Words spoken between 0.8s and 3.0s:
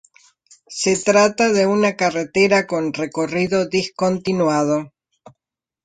trata de una carretera con